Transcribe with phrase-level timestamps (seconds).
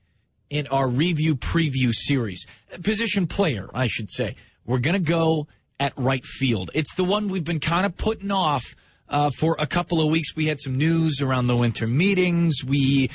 [0.49, 2.47] in our review preview series.
[2.81, 4.35] Position player, I should say.
[4.65, 5.47] We're going to go
[5.80, 6.71] at right field.
[6.73, 8.75] It's the one we've been kind of putting off
[9.09, 10.35] uh, for a couple of weeks.
[10.35, 12.63] We had some news around the winter meetings.
[12.63, 13.09] We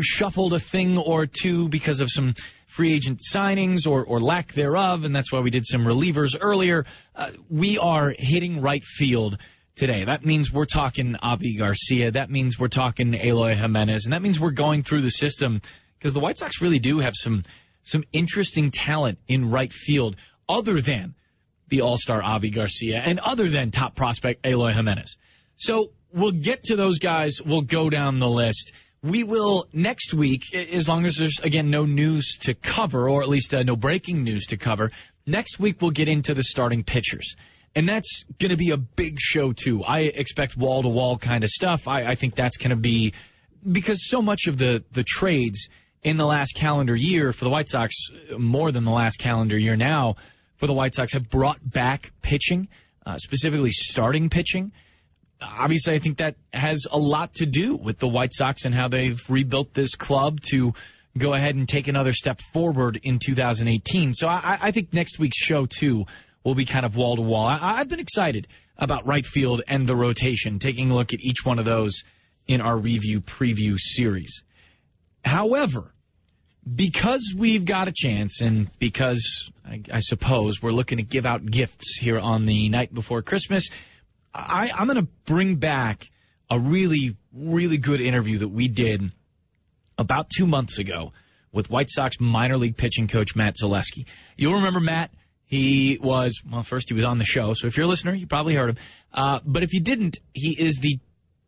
[0.00, 2.34] shuffled a thing or two because of some
[2.66, 6.86] free agent signings or, or lack thereof, and that's why we did some relievers earlier.
[7.16, 9.38] Uh, we are hitting right field
[9.74, 10.04] today.
[10.04, 12.12] That means we're talking Avi Garcia.
[12.12, 15.60] That means we're talking Eloy Jimenez, and that means we're going through the system
[15.98, 17.42] because the White Sox really do have some
[17.82, 20.16] some interesting talent in right field,
[20.48, 21.14] other than
[21.68, 25.16] the All Star Avi Garcia and other than top prospect Eloy Jimenez.
[25.60, 27.40] So we'll get to those guys.
[27.44, 28.72] We'll go down the list.
[29.02, 33.28] We will next week, as long as there's again no news to cover, or at
[33.28, 34.90] least uh, no breaking news to cover.
[35.26, 37.36] Next week we'll get into the starting pitchers.
[37.74, 39.84] And that's going to be a big show too.
[39.84, 41.86] I expect wall to wall kind of stuff.
[41.86, 43.12] I, I think that's going to be
[43.70, 45.68] because so much of the the trades
[46.02, 47.94] in the last calendar year for the White Sox,
[48.36, 50.16] more than the last calendar year now
[50.56, 52.68] for the White Sox, have brought back pitching,
[53.04, 54.72] uh, specifically starting pitching.
[55.40, 58.88] Obviously, I think that has a lot to do with the White Sox and how
[58.88, 60.74] they've rebuilt this club to
[61.16, 64.14] go ahead and take another step forward in 2018.
[64.14, 66.04] So I, I think next week's show, too,
[66.44, 67.46] will be kind of wall to wall.
[67.46, 71.58] I've been excited about right field and the rotation, taking a look at each one
[71.58, 72.02] of those
[72.46, 74.42] in our review preview series.
[75.24, 75.92] However,
[76.72, 81.44] because we've got a chance and because I, I, suppose we're looking to give out
[81.44, 83.70] gifts here on the night before Christmas,
[84.34, 86.10] I, I'm going to bring back
[86.48, 89.10] a really, really good interview that we did
[89.98, 91.12] about two months ago
[91.52, 94.06] with White Sox minor league pitching coach Matt Zaleski.
[94.36, 95.10] You'll remember Matt.
[95.44, 98.28] He was, well, first he was on the show, so if you're a listener, you
[98.28, 98.76] probably heard him.
[99.12, 101.00] Uh, but if you didn't, he is the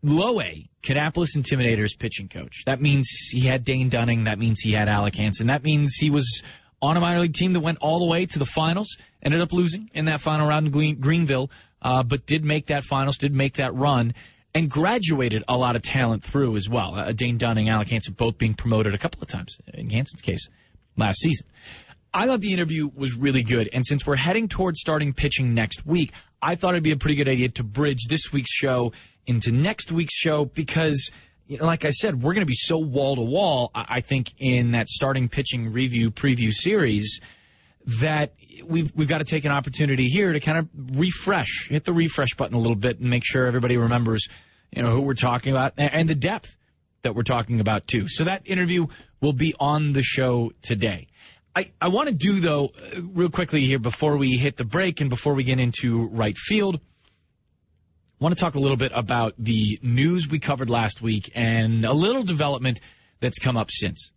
[0.03, 2.65] low A Kannapolis Intimidators pitching coach.
[2.67, 4.25] That means he had Dane Dunning.
[4.25, 5.47] That means he had Alec Hansen.
[5.47, 6.43] That means he was
[6.83, 9.53] on a minor league team that went all the way to the finals, ended up
[9.53, 11.51] losing in that final round in Greenville,
[11.81, 14.15] uh, but did make that finals, did make that run,
[14.55, 16.95] and graduated a lot of talent through as well.
[16.95, 20.49] Uh, Dane Dunning, Alec Hansen both being promoted a couple of times in Hansen's case
[20.97, 21.47] last season.
[22.13, 25.87] I thought the interview was really good, and since we're heading towards starting pitching next
[25.87, 28.93] week, I thought it'd be a pretty good idea to bridge this week's show
[29.27, 31.11] into next week's show because,
[31.53, 34.33] you know, like I said, we're going to be so wall to wall, I think,
[34.39, 37.21] in that starting pitching review preview series
[38.01, 38.33] that
[38.65, 40.69] we've we've got to take an opportunity here to kind of
[40.99, 44.29] refresh, hit the refresh button a little bit and make sure everybody remembers,
[44.75, 46.57] you know, who we're talking about and the depth
[47.03, 48.09] that we're talking about too.
[48.09, 48.87] So that interview
[49.21, 51.09] will be on the show today.
[51.55, 55.03] I, I want to do though, uh, real quickly here before we hit the break
[55.03, 56.81] and before we get into right field–
[58.23, 61.93] want to talk a little bit about the news we covered last week and a
[61.93, 62.79] little development
[63.19, 64.13] that's come up since.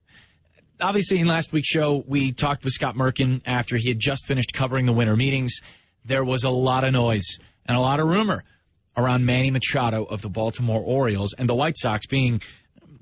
[0.80, 4.54] Obviously, in last week's show, we talked with Scott Merkin after he had just finished
[4.54, 5.60] covering the winter meetings.
[6.06, 8.44] There was a lot of noise and a lot of rumor
[8.96, 12.42] around Manny Machado of the Baltimore Orioles and the White Sox being,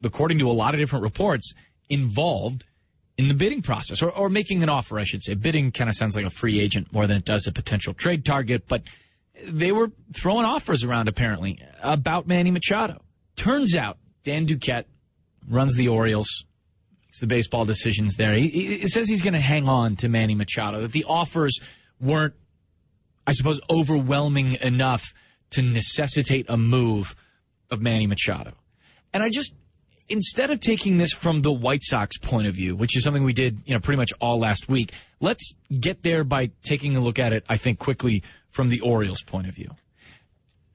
[0.04, 1.54] according to a lot of different reports,
[1.90, 2.64] involved
[3.18, 5.34] in the bidding process or, or making an offer, I should say.
[5.34, 8.24] Bidding kind of sounds like a free agent more than it does a potential trade
[8.24, 8.84] target, but
[9.46, 13.02] they were throwing offers around apparently about Manny Machado.
[13.36, 14.86] Turns out Dan Duquette
[15.50, 16.46] runs the Orioles,
[17.06, 18.34] makes the baseball decisions there.
[18.36, 21.60] He, he says he's going to hang on to Manny Machado, that the offers
[22.00, 22.34] weren't,
[23.26, 25.14] I suppose, overwhelming enough
[25.52, 27.16] to necessitate a move
[27.70, 28.54] of Manny Machado.
[29.14, 29.54] And I just,
[30.10, 33.34] instead of taking this from the White Sox point of view, which is something we
[33.34, 37.20] did, you know, pretty much all last week, let's get there by taking a look
[37.20, 39.72] at it, I think, quickly from the Orioles point of view.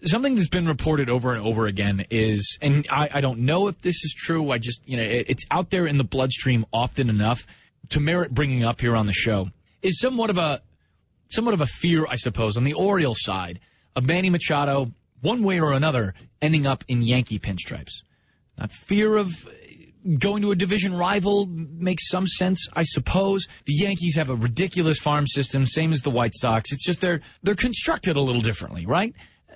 [0.05, 3.81] Something that's been reported over and over again is, and I, I don't know if
[3.81, 7.11] this is true, I just, you know, it, it's out there in the bloodstream often
[7.11, 7.47] enough
[7.91, 9.49] to merit bringing up here on the show,
[9.83, 10.63] is somewhat of a,
[11.29, 13.61] somewhat of a fear, I suppose, on the Orioles side
[13.97, 18.03] of Manny Machado, one way or another, ending up in Yankee pinstripes.
[18.59, 19.49] Not fear of
[20.19, 23.47] going to a division rival makes some sense, I suppose.
[23.67, 26.73] The Yankees have a ridiculous farm system, same as the White Sox.
[26.73, 29.15] It's just they're they're constructed a little differently, right?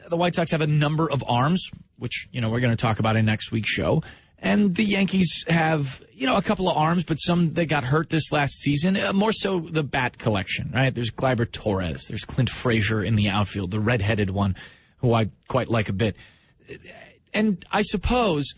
[0.09, 2.99] The White Sox have a number of arms, which you know we're going to talk
[2.99, 4.03] about in next week's show.
[4.39, 8.09] And the Yankees have, you know, a couple of arms, but some that got hurt
[8.09, 8.97] this last season.
[8.97, 10.93] Uh, more so the bat collection, right?
[10.93, 12.07] There's Gleyber Torres.
[12.09, 14.57] There's Clint Frazier in the outfield, the red-headed one,
[14.97, 16.17] who I quite like a bit.
[17.33, 18.55] And I suppose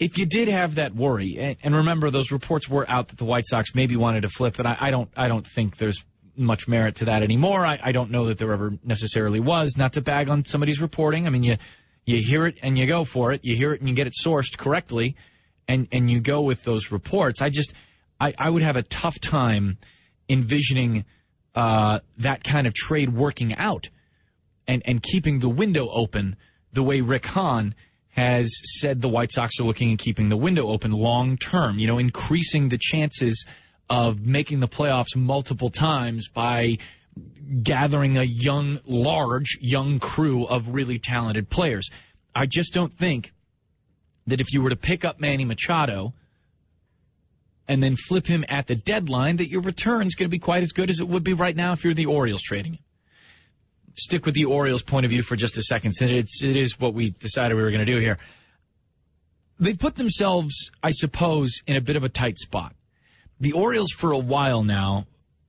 [0.00, 3.46] if you did have that worry, and, remember those reports were out that the White
[3.46, 6.02] Sox maybe wanted to flip, but I, I don't, I don't think there's
[6.34, 7.66] much merit to that anymore.
[7.66, 9.76] I, I don't know that there ever necessarily was.
[9.76, 11.26] Not to bag on somebody's reporting.
[11.26, 11.58] I mean, you,
[12.06, 13.44] you hear it and you go for it.
[13.44, 15.16] You hear it and you get it sourced correctly,
[15.68, 17.42] and and you go with those reports.
[17.42, 17.74] I just,
[18.18, 19.76] I, I would have a tough time
[20.30, 21.04] envisioning
[21.54, 23.90] uh, that kind of trade working out,
[24.66, 26.36] and and keeping the window open
[26.72, 27.74] the way Rick Hahn
[28.10, 31.86] has said the White Sox are looking at keeping the window open long term, you
[31.86, 33.44] know, increasing the chances
[33.88, 36.78] of making the playoffs multiple times by
[37.62, 41.90] gathering a young, large, young crew of really talented players.
[42.34, 43.32] I just don't think
[44.26, 46.14] that if you were to pick up Manny Machado
[47.66, 50.62] and then flip him at the deadline, that your return is going to be quite
[50.62, 52.80] as good as it would be right now if you're the Orioles trading him
[53.94, 56.78] stick with the Orioles' point of view for just a second, since it's, it is
[56.78, 58.18] what we decided we were going to do here.
[59.58, 62.74] They put themselves, I suppose, in a bit of a tight spot.
[63.40, 65.06] The Orioles, for a while now,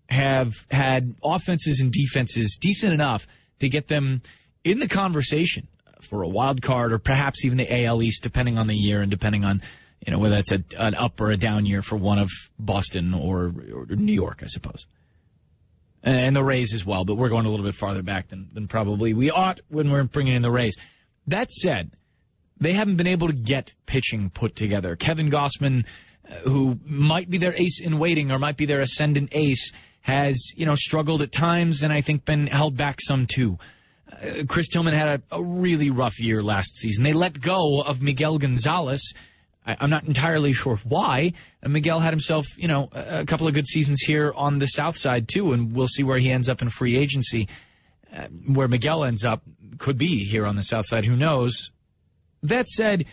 [0.09, 3.25] have had offenses and defenses decent enough
[3.59, 4.21] to get them
[4.63, 5.67] in the conversation
[6.01, 9.09] for a wild card or perhaps even the AL East, depending on the year and
[9.09, 9.61] depending on
[10.05, 12.29] you know whether that's a, an up or a down year for one of
[12.59, 14.85] Boston or, or New York, I suppose
[16.03, 18.67] and the Rays as well, but we're going a little bit farther back than, than
[18.67, 20.75] probably we ought when we're bringing in the Rays.
[21.27, 21.91] That said,
[22.59, 24.95] they haven't been able to get pitching put together.
[24.95, 25.85] Kevin Gausman,
[26.29, 29.71] uh, who might be their ace in waiting or might be their ascendant ace,
[30.01, 33.59] has, you know, struggled at times and I think been held back some too.
[34.11, 37.03] Uh, Chris Tillman had a, a really rough year last season.
[37.03, 39.13] They let go of Miguel Gonzalez,
[39.65, 41.33] I, am not entirely sure why.
[41.61, 44.97] And Miguel had himself, you know, a, couple of good seasons here on the South
[44.97, 47.47] Side too, and we'll see where he ends up in free agency.
[48.13, 49.41] Uh, where Miguel ends up
[49.77, 51.05] could be here on the South Side.
[51.05, 51.71] Who knows?
[52.43, 53.05] That said,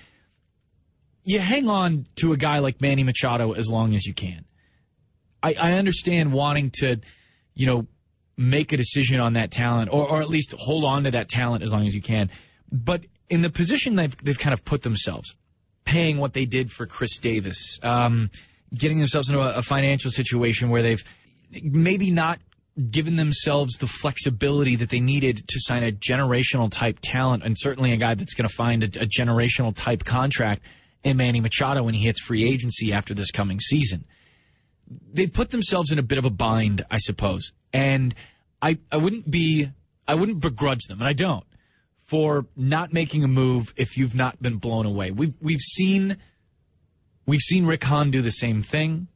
[1.23, 4.45] you hang on to a guy like Manny Machado as long as you can.
[5.43, 7.01] I, I understand wanting to,
[7.55, 7.87] you know,
[8.37, 11.63] make a decision on that talent, or, or at least hold on to that talent
[11.63, 12.31] as long as you can.
[12.73, 15.37] But in the position they've, they've kind of put themselves,
[15.89, 18.31] paying what they did for Chris Davis, um,
[18.75, 21.03] getting themselves into a, a financial situation where they've
[21.51, 22.39] maybe not
[22.91, 27.93] given themselves the flexibility that they needed to sign a generational type talent, and certainly
[27.93, 30.63] a guy that's going to find a, a generational type contract
[31.03, 34.05] in Manny Machado when he hits free agency after this coming season.
[35.15, 38.15] They've put themselves in a bit of a bind, I suppose, and
[38.61, 39.71] I I wouldn't be
[40.07, 41.45] I wouldn't begrudge them, and I don't
[42.09, 45.11] for not making a move if you've not been blown away.
[45.11, 46.17] We've we've seen
[47.27, 49.09] we've seen Rick Hahn do the same thing.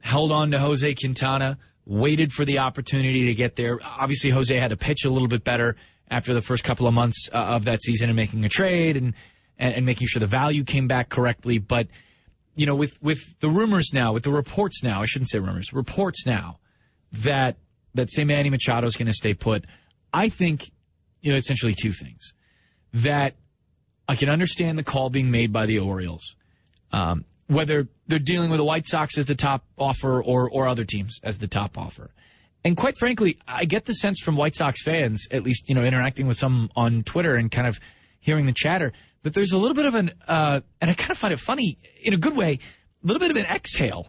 [0.00, 3.78] Held on to Jose Quintana, waited for the opportunity to get there.
[3.82, 5.76] Obviously, Jose had to pitch a little bit better
[6.08, 9.14] after the first couple of months uh, of that season and making a trade and,
[9.58, 11.58] and and making sure the value came back correctly.
[11.58, 11.88] But
[12.54, 15.72] you know, with with the rumors now, with the reports now, I shouldn't say rumors,
[15.72, 16.60] reports now
[17.24, 17.56] that
[17.94, 19.64] that say Manny Machado is going to stay put.
[20.14, 20.70] I think
[21.22, 22.32] you know, essentially two things.
[22.94, 23.34] That
[24.08, 26.36] I can understand the call being made by the Orioles,
[26.92, 30.84] um, whether they're dealing with the White Sox as the top offer or, or other
[30.84, 32.10] teams as the top offer.
[32.64, 35.82] And quite frankly, I get the sense from White Sox fans, at least, you know,
[35.82, 37.80] interacting with some on Twitter and kind of
[38.20, 41.18] hearing the chatter, that there's a little bit of an, uh, and I kind of
[41.18, 42.58] find it funny in a good way,
[43.02, 44.08] a little bit of an exhale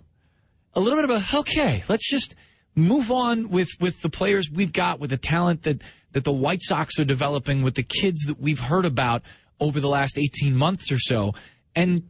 [0.75, 2.35] a little bit of a okay, let's just
[2.75, 5.81] move on with with the players we've got, with the talent that
[6.13, 9.23] that the White Sox are developing, with the kids that we've heard about
[9.59, 11.33] over the last 18 months or so,
[11.75, 12.03] and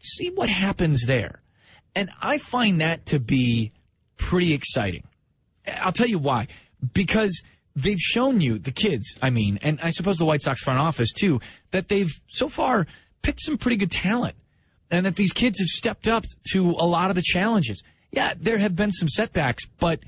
[0.00, 1.40] see what happens there.
[1.94, 3.72] And I find that to be
[4.16, 5.04] pretty exciting.
[5.66, 6.48] I'll tell you why.
[6.92, 7.42] Because
[7.76, 11.12] they've shown you, the kids, I mean, and I suppose the White Sox front office
[11.12, 11.40] too,
[11.70, 12.86] that they've so far
[13.22, 14.34] picked some pretty good talent.
[14.90, 17.82] And that these kids have stepped up to a lot of the challenges.
[18.14, 19.98] Yeah, there have been some setbacks, but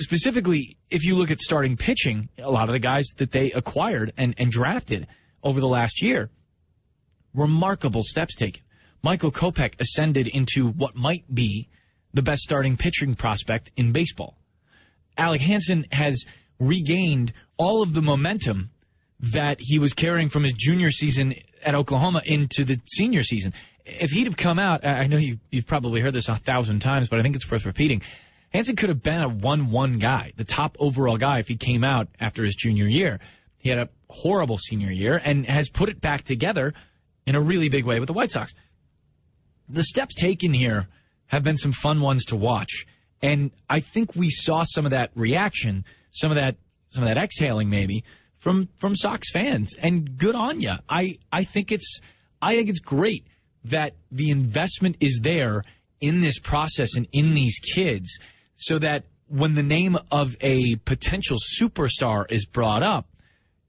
[0.00, 4.12] specifically, if you look at starting pitching, a lot of the guys that they acquired
[4.16, 5.06] and, and drafted
[5.44, 6.28] over the last year,
[7.34, 8.62] remarkable steps taken.
[9.00, 11.68] Michael Kopech ascended into what might be
[12.14, 14.36] the best starting pitching prospect in baseball.
[15.16, 16.24] Alec Hansen has
[16.58, 18.70] regained all of the momentum
[19.20, 23.54] that he was carrying from his junior season at Oklahoma into the senior season.
[23.84, 27.08] If he'd have come out, I know you, you've probably heard this a thousand times,
[27.08, 28.02] but I think it's worth repeating.
[28.50, 32.08] Hansen could have been a 1-1 guy, the top overall guy if he came out
[32.20, 33.20] after his junior year.
[33.58, 36.74] He had a horrible senior year and has put it back together
[37.26, 38.54] in a really big way with the White Sox.
[39.68, 40.88] The steps taken here
[41.26, 42.86] have been some fun ones to watch.
[43.22, 46.56] And I think we saw some of that reaction, some of that,
[46.90, 48.04] some of that exhaling maybe
[48.46, 49.74] from, from Sox fans.
[49.76, 50.74] And good on you.
[50.88, 51.98] I, I think it's,
[52.40, 53.26] I think it's great
[53.64, 55.64] that the investment is there
[56.00, 58.20] in this process and in these kids
[58.54, 63.08] so that when the name of a potential superstar is brought up,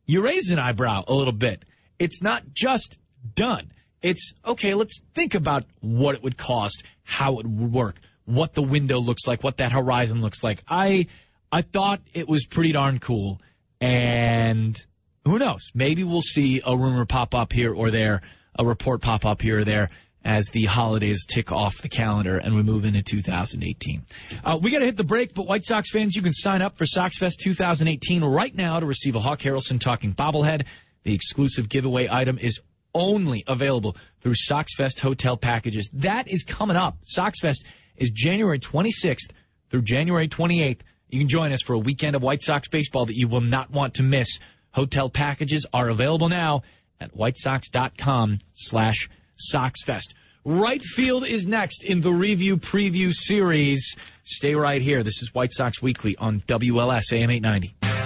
[0.06, 1.66] you raise an eyebrow a little bit.
[1.98, 3.00] It's not just
[3.34, 3.72] done.
[4.04, 8.62] It's okay, let's think about what it would cost, how it would work, what the
[8.62, 10.62] window looks like, what that horizon looks like.
[10.70, 11.08] I
[11.52, 13.42] I thought it was pretty darn cool
[13.80, 14.78] and
[15.26, 15.72] who knows?
[15.74, 18.22] Maybe we'll see a rumor pop up here or there,
[18.58, 19.90] a report pop up here or there
[20.24, 24.04] as the holidays tick off the calendar and we move into 2018.
[24.44, 26.78] Uh, we got to hit the break, but White Sox fans, you can sign up
[26.78, 30.66] for Sox Fest 2018 right now to receive a Hawk Harrelson talking bobblehead.
[31.04, 32.60] The exclusive giveaway item is
[32.94, 35.90] only available through Sox Fest hotel packages.
[35.94, 36.98] That is coming up.
[37.04, 37.64] Sox Fest
[37.96, 39.30] is January 26th
[39.70, 40.80] through January 28th.
[41.10, 43.72] You can join us for a weekend of White Sox baseball that you will not
[43.72, 44.40] want to miss.
[44.72, 46.64] Hotel packages are available now
[47.00, 49.10] at whitesox.com slash
[49.54, 50.14] SoxFest.
[50.44, 53.96] Right field is next in the review preview series.
[54.24, 55.04] Stay right here.
[55.04, 57.97] This is White Sox Weekly on WLS AM 890.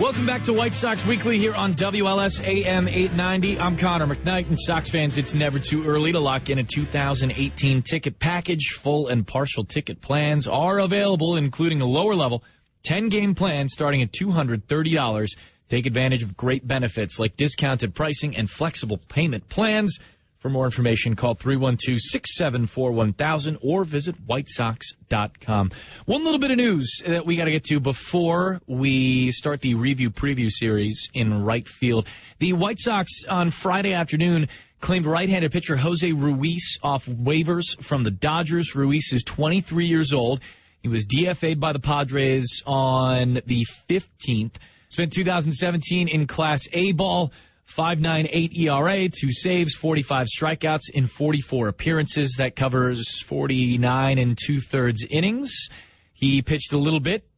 [0.00, 3.58] Welcome back to White Sox Weekly here on WLS AM 890.
[3.58, 7.82] I'm Connor McKnight, and Sox fans, it's never too early to lock in a 2018
[7.82, 8.68] ticket package.
[8.74, 12.44] Full and partial ticket plans are available, including a lower level
[12.84, 15.36] 10 game plan starting at $230.
[15.68, 19.98] Take advantage of great benefits like discounted pricing and flexible payment plans.
[20.38, 25.72] For more information, call 312-674-1000 or visit whitesox.com.
[26.06, 29.74] One little bit of news that we got to get to before we start the
[29.74, 32.06] review preview series in right field.
[32.38, 34.46] The White Sox on Friday afternoon
[34.80, 38.76] claimed right-handed pitcher Jose Ruiz off waivers from the Dodgers.
[38.76, 40.40] Ruiz is 23 years old.
[40.82, 44.52] He was DFA'd by the Padres on the 15th.
[44.90, 47.32] Spent 2017 in Class A ball.
[47.68, 52.36] 5.98 ERA, two saves, 45 strikeouts in 44 appearances.
[52.38, 55.68] That covers 49 and two thirds innings.
[56.14, 57.28] He pitched a little bit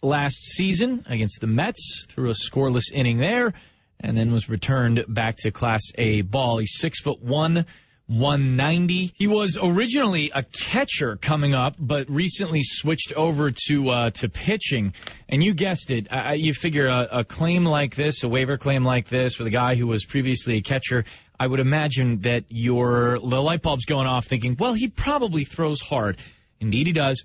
[0.00, 3.52] last season against the Mets, threw a scoreless inning there,
[3.98, 6.58] and then was returned back to Class A ball.
[6.58, 7.66] He's six foot one,
[8.10, 9.14] 190.
[9.16, 14.94] He was originally a catcher coming up, but recently switched over to uh, to pitching.
[15.28, 16.08] And you guessed it.
[16.12, 19.50] Uh, you figure a, a claim like this, a waiver claim like this, for a
[19.50, 21.04] guy who was previously a catcher,
[21.38, 25.80] I would imagine that your the light bulb's going off, thinking, well, he probably throws
[25.80, 26.16] hard.
[26.58, 27.22] Indeed, he does.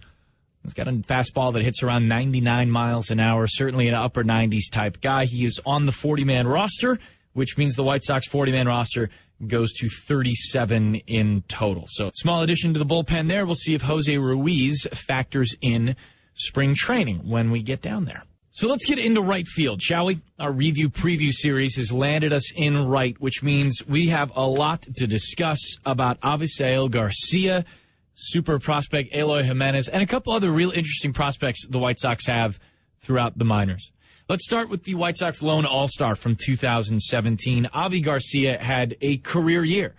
[0.61, 4.71] He's got a fastball that hits around 99 miles an hour, certainly an upper 90s
[4.71, 5.25] type guy.
[5.25, 6.99] He is on the 40 man roster,
[7.35, 9.09] which means the White Sox 40 man roster
[9.45, 11.83] goes to 37 in total.
[11.87, 13.45] So small addition to the bullpen there.
[13.45, 15.97] We'll see if Jose Ruiz factors in
[16.33, 18.23] spring training when we get down there.
[18.51, 20.21] So let's get into right field, shall we?
[20.39, 24.83] Our review preview series has landed us in right, which means we have a lot
[24.95, 27.65] to discuss about Avisail Garcia,
[28.13, 32.57] super prospect Eloy Jimenez, and a couple other real interesting prospects the White Sox have
[33.01, 33.91] throughout the minors.
[34.27, 37.67] Let's start with the White Sox lone all-star from 2017.
[37.71, 39.93] Avi Garcia had a career year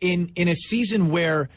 [0.00, 1.50] in in a season where,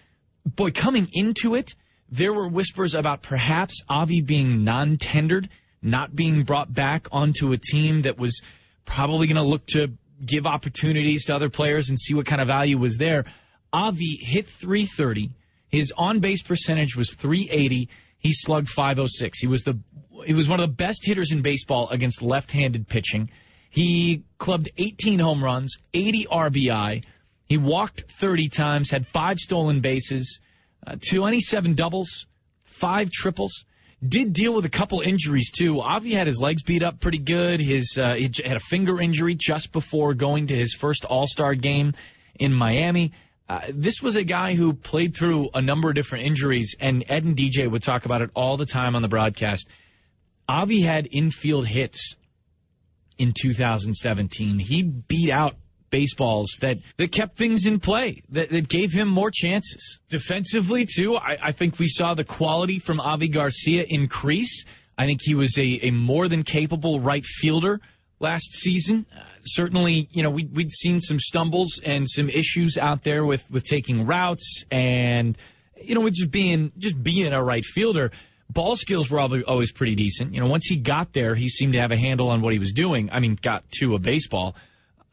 [0.45, 1.75] boy, coming into it,
[2.11, 5.47] there were whispers about perhaps Avi being non-tendered,
[5.81, 8.41] not being brought back onto a team that was
[8.83, 9.93] probably going to look to
[10.25, 13.23] give opportunities to other players and see what kind of value was there.
[13.71, 15.31] Avi hit 330.
[15.69, 17.87] His on base percentage was 380.
[18.17, 19.39] He slugged 506.
[19.39, 19.79] He was the
[20.25, 23.29] he was one of the best hitters in baseball against left-handed pitching.
[23.69, 27.03] He clubbed 18 home runs, 80 RBI.
[27.45, 30.39] He walked 30 times, had five stolen bases,
[30.85, 32.25] uh, 27 doubles,
[32.65, 33.65] five triples.
[34.07, 35.81] Did deal with a couple injuries too.
[35.81, 37.59] Avi had his legs beat up pretty good.
[37.59, 41.53] His uh, he had a finger injury just before going to his first All Star
[41.53, 41.93] game
[42.35, 43.11] in Miami.
[43.49, 47.25] Uh, this was a guy who played through a number of different injuries, and Ed
[47.25, 49.67] and DJ would talk about it all the time on the broadcast.
[50.49, 52.15] Avi had infield hits
[53.19, 54.57] in 2017.
[54.57, 55.55] He beat out
[55.91, 59.99] baseballs that, that kept things in play, that, that gave him more chances.
[60.09, 64.65] Defensively, too, I, I think we saw the quality from Avi Garcia increase.
[64.97, 67.79] I think he was a, a more than capable right fielder
[68.19, 69.05] last season.
[69.15, 73.49] Uh, certainly, you know, we, we'd seen some stumbles and some issues out there with,
[73.51, 75.37] with taking routes and,
[75.79, 78.11] you know, with just being, just being a right fielder.
[78.49, 80.33] Ball skills were always pretty decent.
[80.33, 82.59] You know, once he got there, he seemed to have a handle on what he
[82.59, 83.09] was doing.
[83.11, 84.55] I mean, got to a baseball.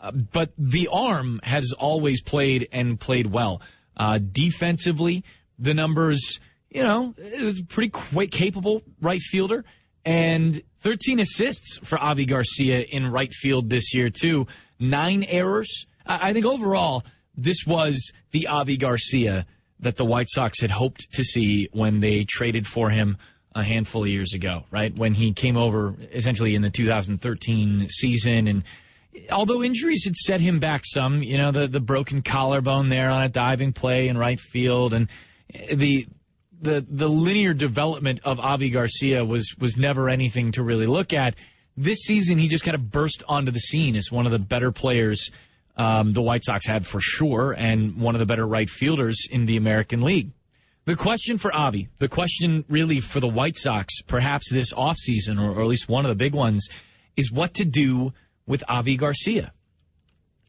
[0.00, 3.61] Uh, but the arm has always played and played well.
[3.97, 5.25] Uh, defensively,
[5.59, 6.40] the numbers,
[6.71, 9.64] you know, is pretty quite capable right fielder.
[10.05, 14.47] And 13 assists for Avi Garcia in right field this year, too.
[14.78, 15.87] Nine errors.
[16.07, 19.47] I, I think overall, this was the Avi Garcia
[19.80, 23.18] that the White Sox had hoped to see when they traded for him
[23.54, 24.95] a handful of years ago, right?
[24.95, 28.64] When he came over essentially in the 2013 season and
[29.30, 33.23] although injuries had set him back some, you know, the, the broken collarbone there on
[33.23, 35.09] a diving play in right field and
[35.52, 36.06] the,
[36.61, 41.35] the, the linear development of Avi Garcia was, was never anything to really look at.
[41.78, 44.73] This season, he just kind of burst onto the scene as one of the better
[44.73, 45.30] players
[45.76, 49.47] um, the White Sox had for sure, and one of the better right fielders in
[49.47, 50.30] the American League.
[50.87, 55.59] The question for Avi, the question really for the White Sox, perhaps this offseason, or,
[55.59, 56.68] or at least one of the big ones,
[57.16, 58.12] is what to do
[58.46, 59.53] with Avi Garcia.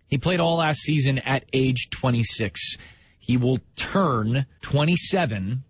[0.07, 2.77] He played all last season at age 26.
[3.19, 5.63] He will turn 27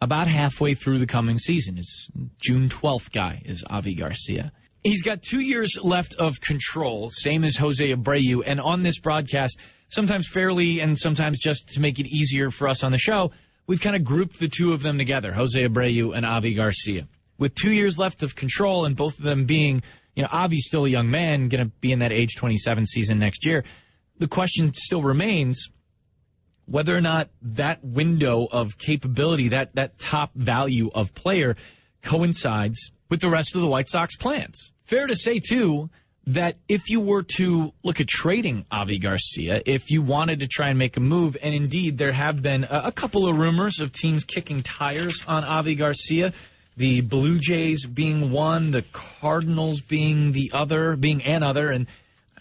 [0.00, 1.76] about halfway through the coming season.
[1.76, 2.08] His
[2.40, 4.52] June 12th guy is Avi Garcia.
[4.82, 8.42] He's got two years left of control, same as Jose Abreu.
[8.46, 12.84] And on this broadcast, sometimes fairly and sometimes just to make it easier for us
[12.84, 13.32] on the show,
[13.66, 17.08] we've kind of grouped the two of them together, Jose Abreu and Avi Garcia.
[17.38, 19.82] With two years left of control and both of them being
[20.18, 23.20] you know, Avi's still a young man, going to be in that age 27 season
[23.20, 23.62] next year.
[24.18, 25.70] The question still remains
[26.66, 31.54] whether or not that window of capability, that, that top value of player
[32.02, 34.70] coincides with the rest of the White Sox plans.
[34.84, 35.90] Fair to say, too,
[36.28, 40.68] that if you were to look at trading Avi Garcia, if you wanted to try
[40.68, 43.92] and make a move, and indeed there have been a, a couple of rumors of
[43.92, 46.34] teams kicking tires on Avi Garcia,
[46.76, 51.86] the Blue Jays being one, the Cardinals being the other, being an other, and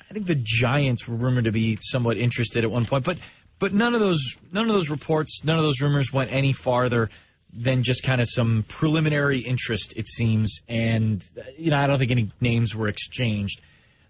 [0.09, 3.17] I think the Giants were rumored to be somewhat interested at one point, but
[3.59, 7.09] but none of those none of those reports, none of those rumors went any farther
[7.57, 11.23] than just kind of some preliminary interest, it seems, and
[11.57, 13.61] you know I don't think any names were exchanged.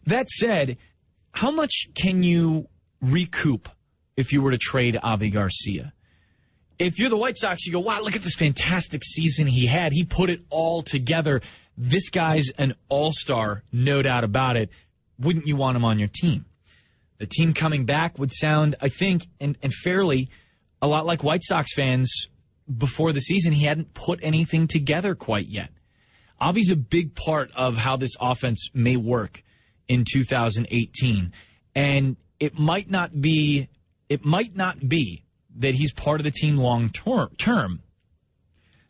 [0.05, 0.77] That said,
[1.31, 2.67] how much can you
[3.01, 3.69] recoup
[4.15, 5.93] if you were to trade Avi Garcia?
[6.79, 9.91] if you're the White Sox, you go, wow, look at this fantastic season he had.
[9.91, 11.41] He put it all together.
[11.77, 14.69] This guy's an all star, no doubt about it.
[15.19, 16.45] Wouldn't you want him on your team?
[17.17, 20.29] The team coming back would sound, I think, and, and fairly
[20.81, 22.27] a lot like White Sox fans
[22.75, 23.53] before the season.
[23.53, 25.69] He hadn't put anything together quite yet.
[26.41, 29.41] Avi's a big part of how this offense may work
[29.87, 31.33] in 2018.
[31.75, 33.69] And it might not be,
[34.09, 35.23] it might not be
[35.57, 37.81] that he's part of the team long term,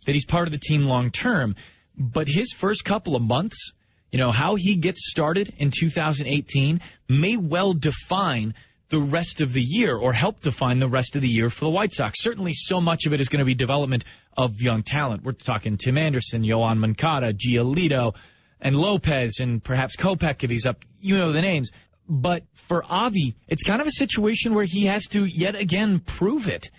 [0.05, 1.55] that he's part of the team long term.
[1.97, 3.71] But his first couple of months,
[4.11, 8.53] you know, how he gets started in 2018 may well define
[8.89, 11.71] the rest of the year or help define the rest of the year for the
[11.71, 12.21] White Sox.
[12.21, 15.23] Certainly so much of it is going to be development of young talent.
[15.23, 18.15] We're talking Tim Anderson, Yoan Moncada, Giolito,
[18.61, 20.83] and Lopez, and perhaps Kopech if he's up.
[20.99, 21.71] You know the names.
[22.09, 26.47] But for Avi, it's kind of a situation where he has to yet again prove
[26.47, 26.71] it.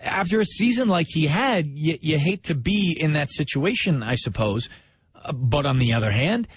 [0.00, 4.16] After a season like he had, you, you hate to be in that situation, I
[4.16, 4.68] suppose.
[5.14, 6.48] Uh, but on the other hand,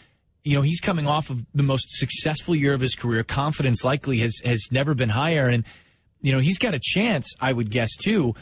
[0.49, 3.23] you know, he's coming off of the most successful year of his career.
[3.23, 5.47] Confidence likely has, has never been higher.
[5.47, 5.63] And,
[6.21, 8.33] you know, he's got a chance, I would guess, too,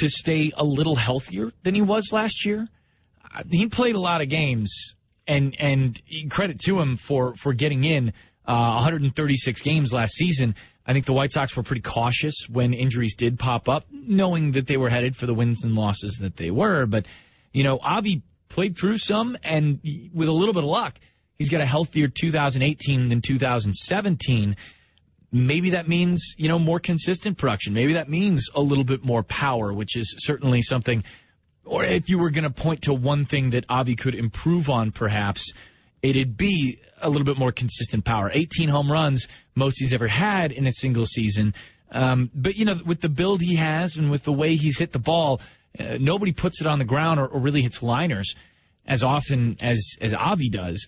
[0.00, 2.66] to stay a little healthier than he was last year.
[3.52, 4.96] He played a lot of games,
[5.28, 8.08] and, and credit to him for, for getting in
[8.44, 10.56] uh, 136 games last season.
[10.84, 14.66] I think the White Sox were pretty cautious when injuries did pop up, knowing that
[14.66, 16.84] they were headed for the wins and losses that they were.
[16.84, 17.06] But,
[17.52, 19.78] you know, Avi played through some, and
[20.12, 20.98] with a little bit of luck,
[21.38, 24.56] he's got a healthier 2018 than 2017.
[25.32, 27.74] Maybe that means, you know, more consistent production.
[27.74, 31.02] Maybe that means a little bit more power, which is certainly something,
[31.64, 34.92] or if you were going to point to one thing that Avi could improve on,
[34.92, 35.52] perhaps,
[36.02, 38.30] it'd be a little bit more consistent power.
[38.32, 41.54] 18 home runs, most he's ever had in a single season.
[41.90, 44.92] Um, but, you know, with the build he has and with the way he's hit
[44.92, 45.40] the ball,
[45.78, 48.34] uh, nobody puts it on the ground or, or really hits liners
[48.86, 50.86] as often as, as Avi does.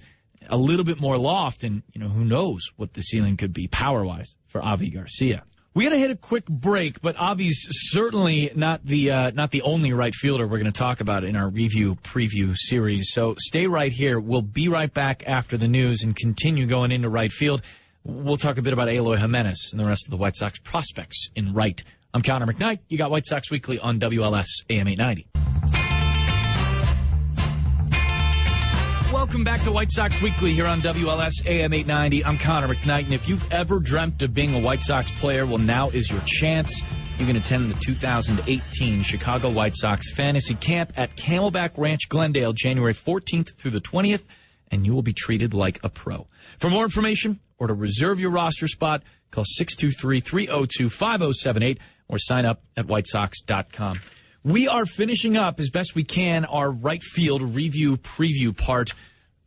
[0.49, 3.69] A little bit more loft, and, you know, who knows what the ceiling could be
[3.69, 5.43] power wise for Avi Garcia.
[5.75, 9.61] We got to hit a quick break, but Avi's certainly not the uh, not the
[9.61, 13.11] only right fielder we're going to talk about in our review preview series.
[13.13, 14.19] So stay right here.
[14.19, 17.61] We'll be right back after the news and continue going into right field.
[18.05, 21.29] We'll talk a bit about Eloy Jimenez and the rest of the White Sox prospects
[21.37, 21.83] in right.
[22.15, 22.79] I'm Connor McKnight.
[22.89, 25.56] You got White Sox Weekly on WLS AM 890.
[29.13, 32.25] Welcome back to White Sox Weekly here on WLS AM 890.
[32.25, 35.59] I'm Connor McKnight, and if you've ever dreamt of being a White Sox player, well,
[35.59, 36.83] now is your chance.
[37.19, 42.95] You can attend the 2018 Chicago White Sox Fantasy Camp at Camelback Ranch, Glendale, January
[42.95, 44.25] 14th through the 20th,
[44.73, 46.27] and you will be treated like a pro.
[46.59, 52.87] For more information or to reserve your roster spot, call 623-302-5078 or sign up at
[52.87, 54.01] whitesox.com.
[54.47, 58.93] We are finishing up as best we can our right field review preview part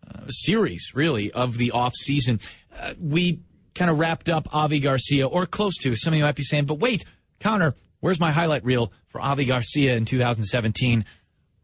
[0.06, 2.42] uh, series, really, of the off season.
[2.78, 3.40] Uh, we
[3.74, 5.96] kind of wrapped up Avi Garcia, or close to.
[5.96, 7.06] Some of you might be saying, but wait,
[7.40, 11.06] Connor, where's my highlight reel for Avi Garcia in 2017?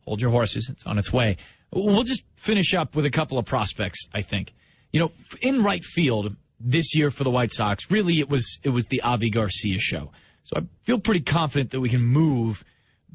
[0.06, 1.36] Hold your horses, it's on its way.
[1.74, 4.54] We'll just finish up with a couple of prospects, I think.
[4.94, 8.70] You know, in right field this year for the White Sox, really it was it
[8.70, 10.14] was the Avi Garcia show.
[10.46, 12.64] So I feel pretty confident that we can move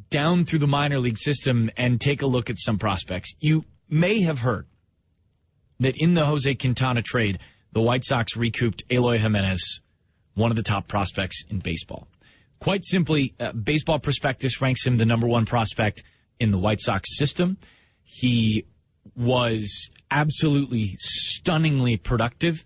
[0.09, 3.35] down through the minor league system and take a look at some prospects.
[3.41, 4.67] You may have heard
[5.81, 7.39] that in the Jose Quintana trade,
[7.73, 9.81] the White Sox recouped Eloy Jimenez,
[10.35, 12.09] one of the top prospects in baseball.
[12.59, 16.03] Quite simply, uh, Baseball Prospectus ranks him the number one prospect
[16.39, 17.57] in the White Sox system.
[18.03, 18.67] He
[19.17, 22.65] was absolutely stunningly productive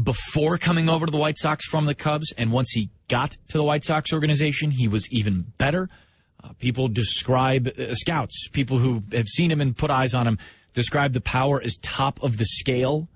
[0.00, 3.58] before coming over to the White Sox from the Cubs, and once he got to
[3.58, 5.88] the White Sox organization, he was even better.
[6.42, 10.38] Uh, people describe uh, scouts, people who have seen him and put eyes on him,
[10.74, 13.08] describe the power as top of the scale,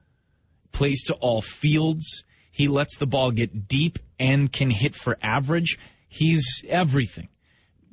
[0.72, 2.24] plays to all fields.
[2.52, 5.78] He lets the ball get deep and can hit for average.
[6.08, 7.28] He's everything.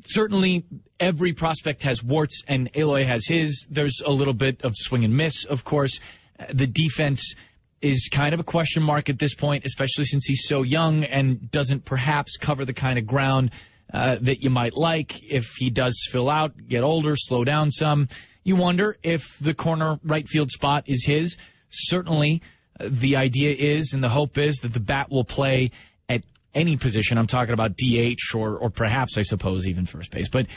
[0.06, 0.66] Certainly,
[1.00, 3.66] every prospect has warts, and Eloy has his.
[3.70, 6.00] There's a little bit of swing and miss, of course.
[6.40, 7.36] Uh, the defense
[7.82, 11.50] is kind of a question mark at this point, especially since he's so young and
[11.52, 13.52] doesn't perhaps cover the kind of ground
[13.92, 15.24] uh, that you might like.
[15.24, 18.10] If he does fill out, get older, slow down some,
[18.44, 21.38] you wonder if the corner right field spot is his.
[21.70, 22.42] Certainly,
[22.80, 25.72] uh, the idea is and the hope is that the bat will play
[26.10, 27.18] at any position.
[27.18, 30.30] I'm talking about DH or, or perhaps, I suppose, even first base.
[30.30, 30.48] But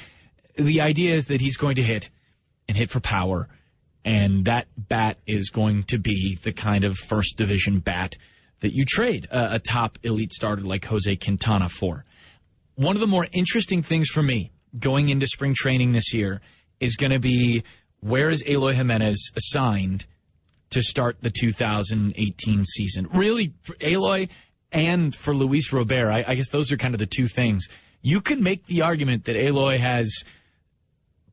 [0.57, 2.11] the idea is that he's going to hit
[2.69, 3.49] and hit for power.
[4.05, 8.17] And that bat is going to be the kind of first division bat
[8.61, 12.05] that you trade a, a top elite starter like Jose Quintana for
[12.77, 16.43] one of the more interesting things for me going into spring training this year
[16.79, 17.65] is going to be
[18.01, 20.05] where is Eloy Jimenez assigned
[20.71, 23.09] to start the 2018 season?
[23.13, 24.29] Really, for Eloy
[24.71, 27.69] and for Luis Robert, I, I guess those are kind of the two things.
[28.03, 30.25] You could make the argument that Eloy has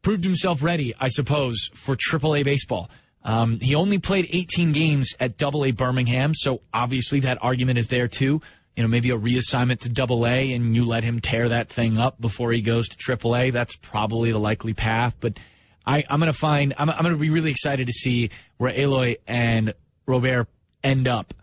[0.02, 2.90] proved himself ready, I suppose, for AAA baseball.
[3.22, 8.08] Um, he only played 18 games at AA Birmingham, so obviously that argument is there
[8.08, 8.42] too
[8.76, 11.98] you know, maybe a reassignment to double A and you let him tear that thing
[11.98, 13.52] up before he goes to triple A.
[13.52, 15.16] That's probably the likely path.
[15.20, 15.38] But
[15.86, 18.72] I, I'm going to find, I'm, I'm going to be really excited to see where
[18.72, 19.74] Eloy and
[20.06, 20.48] Robert
[20.84, 21.34] end up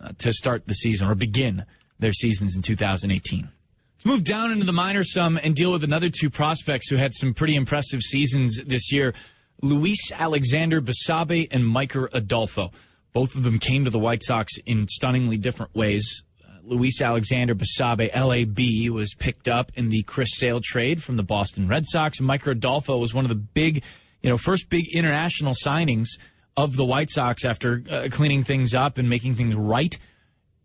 [0.00, 1.64] uh, to start the season or begin
[1.98, 3.48] their seasons in 2018.
[3.94, 7.14] Let's move down into the minor some and deal with another two prospects who had
[7.14, 9.14] some pretty impressive seasons this year.
[9.60, 12.72] Luis Alexander Basabe and Micker Adolfo.
[13.12, 16.24] Both of them came to the White Sox in stunningly different ways.
[16.64, 21.68] Luis Alexander Basabe, LAB, was picked up in the Chris Sale trade from the Boston
[21.68, 22.20] Red Sox.
[22.20, 23.82] Micker Adolfo was one of the big,
[24.22, 26.18] you know, first big international signings
[26.56, 29.96] of the White Sox after uh, cleaning things up and making things right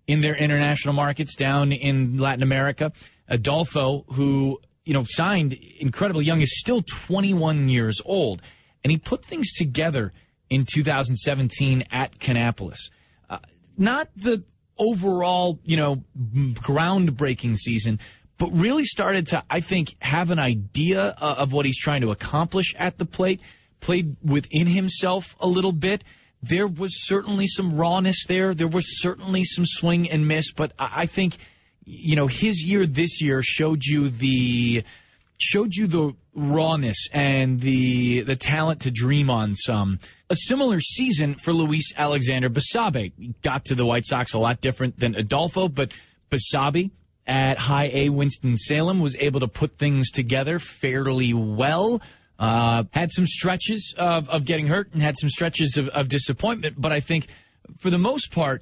[0.06, 2.92] in their international markets down in Latin America.
[3.28, 8.42] Adolfo, who, you know, signed incredibly young, is still 21 years old.
[8.84, 10.14] And he put things together
[10.50, 12.92] in 2017 at Kannapolis.
[13.30, 13.40] Uh,
[13.78, 14.44] not the
[14.78, 18.00] overall, you know, groundbreaking season,
[18.38, 22.76] but really started to, I think, have an idea of what he's trying to accomplish
[22.78, 23.42] at the plate,
[23.80, 26.04] played within himself a little bit.
[26.44, 28.54] There was certainly some rawness there.
[28.54, 31.38] There was certainly some swing and miss, but I think,
[31.84, 34.84] you know, his year this year showed you the,
[35.38, 40.00] showed you the rawness and the the talent to dream on some.
[40.30, 43.42] A similar season for Luis Alexander Basabe.
[43.42, 45.92] Got to the White Sox a lot different than Adolfo, but
[46.30, 46.92] Basabe
[47.26, 52.02] at High A Winston-Salem was able to put things together fairly well.
[52.40, 56.76] Uh, had some stretches of, of getting hurt and had some stretches of, of disappointment,
[56.80, 57.28] but I think
[57.80, 58.62] for the most part,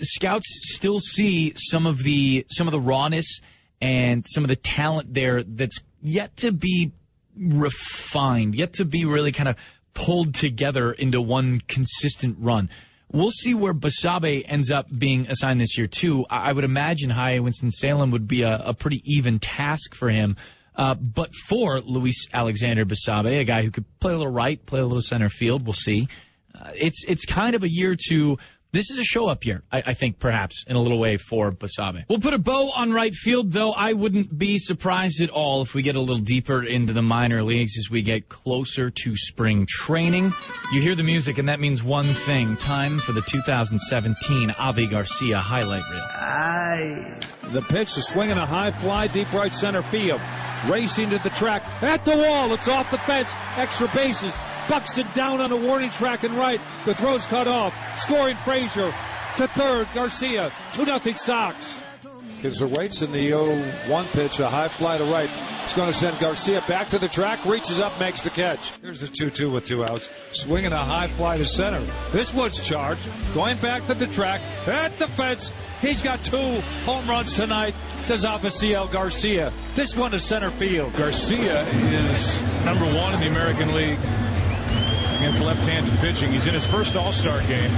[0.00, 3.40] scouts still see some of the some of the rawness
[3.80, 6.92] and some of the talent there that's yet to be
[7.36, 9.56] refined, yet to be really kind of
[9.94, 12.70] pulled together into one consistent run.
[13.12, 16.26] We'll see where Basabe ends up being assigned this year too.
[16.30, 20.36] I would imagine High Winston Salem would be a, a pretty even task for him.
[20.76, 24.80] Uh, but for Luis Alexander Basabe, a guy who could play a little right, play
[24.80, 26.08] a little center field, we'll see.
[26.54, 28.38] Uh, it's it's kind of a year to
[28.72, 31.50] this is a show up year, I, I, think, perhaps, in a little way for
[31.50, 32.04] Basabe.
[32.08, 35.74] We'll put a bow on right field, though I wouldn't be surprised at all if
[35.74, 39.66] we get a little deeper into the minor leagues as we get closer to spring
[39.68, 40.32] training.
[40.72, 45.38] You hear the music, and that means one thing time for the 2017 Avi Garcia
[45.38, 46.02] highlight reel.
[46.02, 47.20] Aye.
[47.52, 50.20] The pitch is swinging a high fly deep right center field.
[50.68, 51.64] Racing to the track.
[51.82, 52.52] At the wall.
[52.52, 53.34] It's off the fence.
[53.56, 54.38] Extra bases.
[54.68, 56.60] Buxton down on the warning track and right.
[56.84, 57.74] The throw's cut off.
[57.98, 58.92] Scoring Frazier
[59.36, 59.88] to third.
[59.94, 60.52] Garcia.
[60.72, 61.80] 2 nothing Sox.
[62.42, 65.28] Gives her waits in the 0-1 pitch, a high fly to right.
[65.64, 68.72] It's going to send Garcia back to the track, reaches up, makes the catch.
[68.80, 70.08] Here's the 2-2 with two outs.
[70.32, 71.86] Swinging a high fly to center.
[72.12, 73.06] This one's charged.
[73.34, 75.52] Going back to the track, at the fence.
[75.82, 77.74] He's got two home runs tonight.
[78.06, 79.52] Does Avisail Garcia.
[79.74, 80.94] This one to center field.
[80.94, 86.32] Garcia is number one in the American League against left-handed pitching.
[86.32, 87.70] He's in his first All-Star game.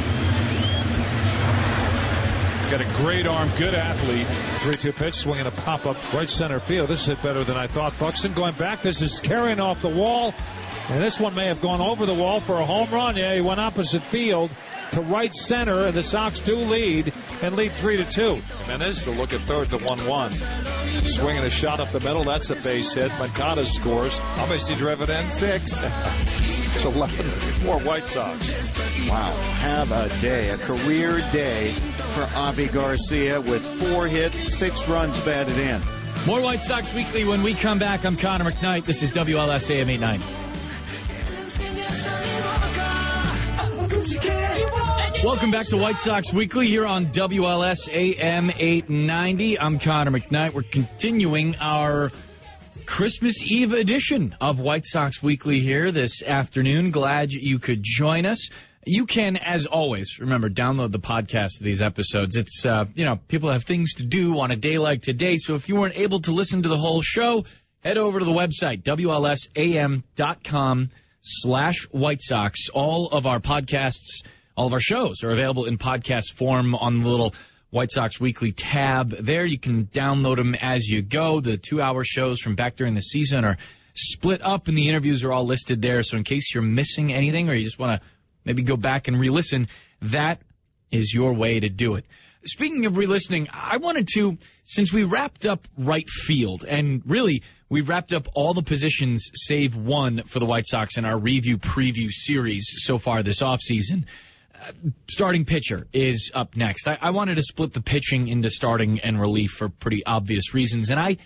[2.73, 4.27] Got a great arm, good athlete.
[4.27, 6.89] 3-2 pitch, swinging a pop-up right center field.
[6.89, 7.99] This hit better than I thought.
[7.99, 8.81] Buxton going back.
[8.81, 10.33] This is carrying off the wall.
[10.89, 13.17] And this one may have gone over the wall for a home run.
[13.17, 14.51] Yeah, he went opposite field
[14.93, 18.35] to right center, and the Sox do lead and lead three to two.
[18.65, 20.31] Jimenez to look at third to one one.
[20.31, 23.11] Swinging a shot up the middle, that's a base hit.
[23.19, 24.19] Moncada scores.
[24.19, 25.31] How much did you drive it in?
[25.31, 25.83] Six.
[26.75, 27.27] it's eleven
[27.65, 29.09] more White Sox.
[29.09, 35.19] Wow, have a day, a career day for Avi Garcia with four hits, six runs
[35.25, 35.81] batted in.
[36.27, 38.05] More White Sox Weekly when we come back.
[38.05, 38.85] I'm Connor McKnight.
[38.85, 40.52] This is WLS AM 890.
[45.23, 49.61] Welcome back to White Sox Weekly here on WLS AM 890.
[49.61, 50.53] I'm Connor McKnight.
[50.53, 52.11] We're continuing our
[52.87, 56.91] Christmas Eve edition of White Sox Weekly here this afternoon.
[56.91, 58.51] Glad you could join us.
[58.85, 62.35] You can, as always, remember, download the podcast of these episodes.
[62.35, 65.37] It's, uh, you know, people have things to do on a day like today.
[65.37, 67.45] So if you weren't able to listen to the whole show,
[67.85, 70.91] head over to the website, WLSAM.com
[71.23, 72.71] slash White Sox.
[72.71, 74.25] All of our podcasts
[74.57, 77.35] all of our shows are available in podcast form on the little
[77.71, 79.11] White Sox Weekly tab.
[79.11, 81.41] There you can download them as you go.
[81.41, 83.57] The two hour shows from back during the season are
[83.95, 86.03] split up and the interviews are all listed there.
[86.03, 88.09] So in case you're missing anything or you just want to
[88.45, 89.69] maybe go back and re-listen,
[90.03, 90.43] that
[90.91, 92.05] is your way to do it.
[92.45, 97.83] Speaking of re-listening, I wanted to, since we wrapped up right field, and really we
[97.83, 102.11] wrapped up all the positions save one for the White Sox in our review preview
[102.11, 104.05] series so far this offseason
[105.09, 106.89] starting pitcher is up next.
[106.89, 110.91] I, I, wanted to split the pitching into starting and relief for pretty obvious reasons,
[110.91, 111.17] and I,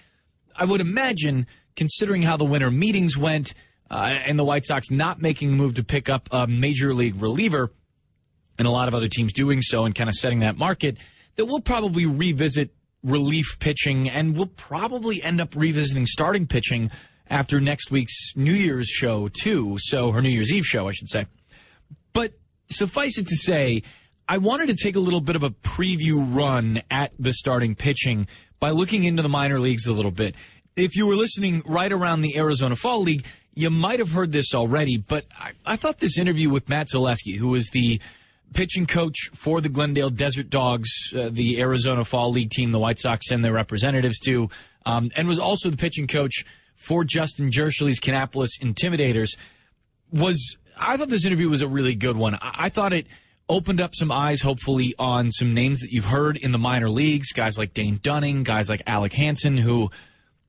[0.55, 3.55] I would imagine, considering how the winter meetings went,
[3.91, 7.21] uh, and the White Sox not making a move to pick up a major league
[7.21, 7.71] reliever,
[8.59, 10.99] and a lot of other teams doing so and kind of setting that market,
[11.37, 16.91] that we'll probably revisit relief pitching, and we'll probably end up revisiting starting pitching
[17.29, 19.77] after next week's New Year's show too.
[19.79, 21.27] So, or New Year's Eve show, I should say.
[22.13, 22.33] But
[22.69, 23.83] suffice it to say,
[24.29, 28.27] I wanted to take a little bit of a preview run at the starting pitching
[28.59, 30.35] by looking into the minor leagues a little bit.
[30.75, 33.25] If you were listening right around the Arizona Fall League,
[33.55, 37.37] you might have heard this already, but I, I thought this interview with Matt Zaleski,
[37.37, 38.01] who is the
[38.53, 42.99] pitching coach for the Glendale Desert Dogs, uh, the Arizona Fall League team the White
[42.99, 44.51] Sox send their representatives to,
[44.85, 49.37] um, and was also the pitching coach for Justin Jirschele's Kannapolis Intimidators,
[50.13, 52.35] was I thought this interview was a really good one.
[52.35, 53.07] I, I thought it
[53.49, 57.33] opened up some eyes, hopefully, on some names that you've heard in the minor leagues.
[57.33, 59.91] Guys like Dane Dunning, guys like Alec Hansen, who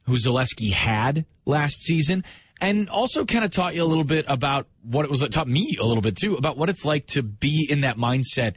[0.05, 2.23] who Zaleski had last season,
[2.61, 5.21] and also kind of taught you a little bit about what it was.
[5.29, 8.55] Taught me a little bit too about what it's like to be in that mindset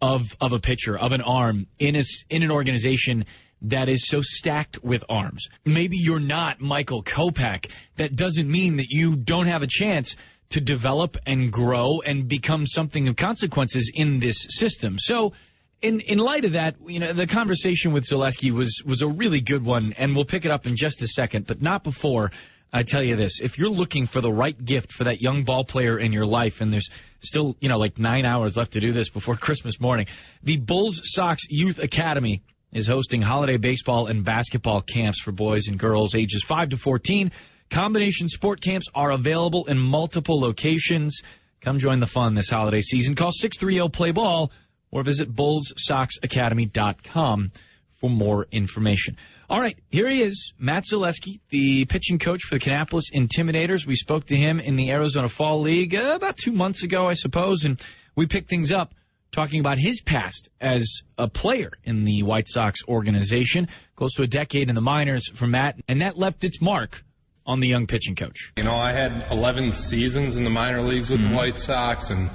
[0.00, 3.26] of of a pitcher, of an arm in a, in an organization
[3.62, 5.48] that is so stacked with arms.
[5.64, 7.70] Maybe you're not Michael Kopech.
[7.96, 10.16] That doesn't mean that you don't have a chance
[10.52, 14.98] to develop and grow and become something of consequences in this system.
[14.98, 15.32] So,
[15.80, 19.40] in in light of that, you know, the conversation with Zaleski was was a really
[19.40, 22.30] good one, and we'll pick it up in just a second, but not before.
[22.74, 25.64] I tell you this: if you're looking for the right gift for that young ball
[25.64, 26.88] player in your life, and there's
[27.20, 30.06] still, you know, like nine hours left to do this before Christmas morning,
[30.42, 35.78] the Bulls Sox Youth Academy is hosting holiday baseball and basketball camps for boys and
[35.78, 37.30] girls ages 5 to 14.
[37.72, 41.22] Combination sport camps are available in multiple locations.
[41.62, 43.14] Come join the fun this holiday season.
[43.14, 44.52] Call 630-PLAY-BALL
[44.90, 47.52] or visit bullssoxacademy.com
[47.98, 49.16] for more information.
[49.48, 53.86] All right, here he is, Matt Zaleski, the pitching coach for the Kannapolis Intimidators.
[53.86, 57.14] We spoke to him in the Arizona Fall League uh, about two months ago, I
[57.14, 57.80] suppose, and
[58.14, 58.92] we picked things up
[59.30, 64.26] talking about his past as a player in the White Sox organization, close to a
[64.26, 67.02] decade in the minors for Matt, and that left its mark
[67.46, 68.52] on the young pitching coach.
[68.56, 71.32] You know, I had 11 seasons in the minor leagues with mm-hmm.
[71.32, 72.30] the White Sox, and,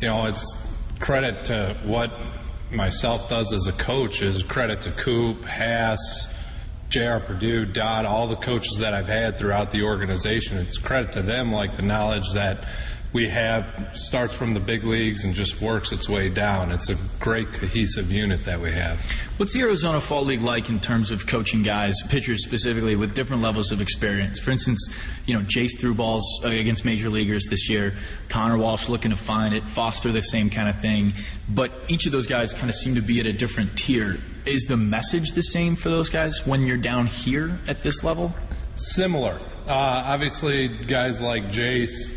[0.00, 0.54] you know, it's
[1.00, 2.12] credit to what
[2.70, 6.32] myself does as a coach is credit to Coop, Hass,
[6.88, 7.20] J.R.
[7.20, 10.58] Perdue, Dodd, all the coaches that I've had throughout the organization.
[10.58, 12.64] It's credit to them, like the knowledge that
[13.12, 16.72] we have starts from the big leagues and just works its way down.
[16.72, 19.04] It's a great cohesive unit that we have.
[19.36, 23.42] What's the Arizona Fall League like in terms of coaching guys, pitchers specifically, with different
[23.42, 24.40] levels of experience?
[24.40, 24.88] For instance,
[25.26, 27.94] you know, Jace threw balls against major leaguers this year.
[28.30, 29.64] Connor Walsh looking to find it.
[29.64, 31.12] Foster the same kind of thing.
[31.48, 34.16] But each of those guys kind of seem to be at a different tier.
[34.46, 38.34] Is the message the same for those guys when you're down here at this level?
[38.76, 39.38] Similar.
[39.68, 39.72] Uh,
[40.06, 42.10] obviously, guys like Jace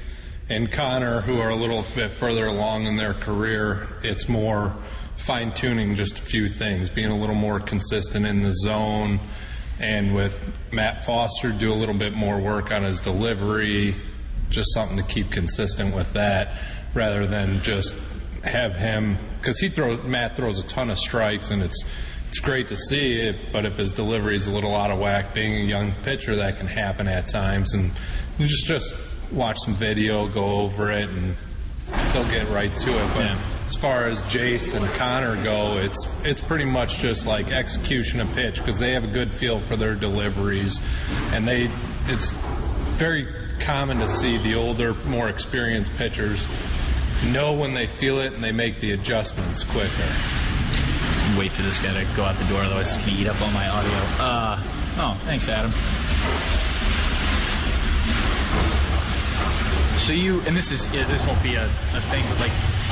[0.49, 4.75] and Connor, who are a little bit further along in their career, it's more
[5.17, 9.19] fine tuning just a few things, being a little more consistent in the zone.
[9.79, 10.39] And with
[10.71, 13.95] Matt Foster, do a little bit more work on his delivery,
[14.49, 16.57] just something to keep consistent with that
[16.93, 17.95] rather than just
[18.43, 21.83] have him because he throws Matt throws a ton of strikes and it's
[22.29, 25.33] it's great to see it, but if his delivery is a little out of whack,
[25.33, 27.73] being a young pitcher, that can happen at times.
[27.73, 27.91] And
[28.37, 28.95] just just
[29.31, 31.35] watch some video, go over it, and
[32.13, 33.13] they'll get right to it.
[33.13, 33.41] But yeah.
[33.67, 38.33] as far as Jace and Connor go, it's it's pretty much just like execution of
[38.33, 40.81] pitch because they have a good feel for their deliveries,
[41.31, 41.69] and they
[42.07, 42.31] it's
[42.97, 43.27] very
[43.59, 46.45] common to see the older, more experienced pitchers
[47.25, 50.07] know when they feel it and they make the adjustments quicker.
[51.37, 53.51] Wait for this guy to go out the door, otherwise it's gonna eat up all
[53.51, 53.91] my audio.
[53.91, 54.63] Uh,
[54.97, 55.71] oh, thanks, Adam.
[60.05, 62.51] So you, and this is this won't be a, a thing, but like,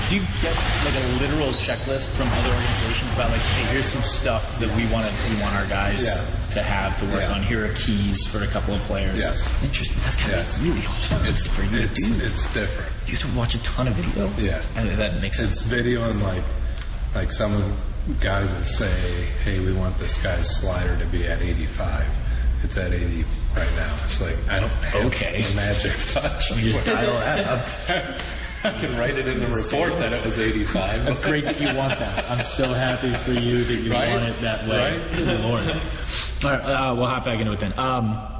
[0.10, 4.02] do you get like a literal checklist from other organizations about like, hey, here's some
[4.02, 6.26] stuff that we want to we want our guys yeah.
[6.54, 7.34] to have to work yeah.
[7.34, 7.44] on.
[7.44, 9.20] Here are keys for a couple of players.
[9.20, 9.64] Yes.
[9.64, 10.02] Interesting.
[10.02, 10.58] That's kind yes.
[10.58, 12.26] of really hard it's, for you it's, to do.
[12.26, 12.92] It's different.
[13.06, 14.28] You have to watch a ton of video.
[14.40, 14.66] Yeah.
[14.76, 15.52] And that makes sense.
[15.52, 16.44] It's video and like
[17.14, 17.62] like some of
[18.08, 18.90] the guys will say,
[19.44, 22.08] hey, we want this guy's slider to be at 85
[22.64, 23.94] it's at 80 right now.
[24.06, 25.44] It's like, I don't have okay.
[25.44, 26.52] a magic touch.
[26.52, 27.40] You just dial that
[27.90, 28.22] up.
[28.66, 31.04] I can write it in the report that it was 85.
[31.04, 32.32] That's great that you want that.
[32.32, 34.14] I'm so happy for you that you right?
[34.14, 35.00] want it that way.
[35.00, 35.42] Right?
[35.42, 35.68] Lord.
[35.68, 37.78] All right, uh, we'll hop back into it then.
[37.78, 38.34] Um,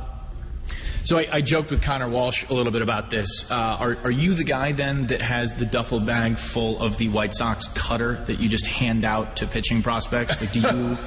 [1.04, 3.52] so I, I, joked with Connor Walsh a little bit about this.
[3.52, 7.10] Uh, are, are, you the guy then that has the duffel bag full of the
[7.10, 10.40] White Sox cutter that you just hand out to pitching prospects?
[10.40, 10.98] Like, do you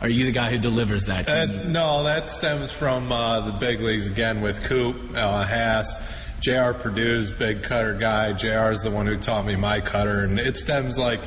[0.00, 1.28] are you the guy who delivers that?
[1.28, 6.02] Uh, no, that stems from uh, the big leagues again with Coop, uh, Hass,
[6.40, 6.72] J.R.
[6.72, 8.32] Perdue's big cutter guy.
[8.32, 8.72] J.R.
[8.72, 11.20] is the one who taught me my cutter, and it stems like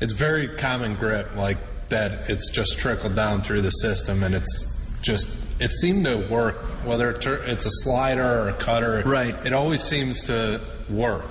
[0.00, 1.58] it's very common grip, like
[1.88, 2.30] that.
[2.30, 4.68] It's just trickled down through the system, and it's
[5.02, 6.84] just it seemed to work.
[6.84, 9.34] Whether it's a slider or a cutter, right?
[9.46, 11.26] It always seems to work.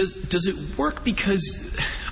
[0.00, 1.60] Does does it work because